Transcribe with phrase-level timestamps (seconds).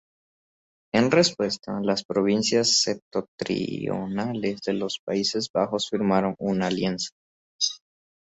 [0.95, 7.11] En respuesta, las provincias septentrionales de los Países Bajos firmaron una alianza.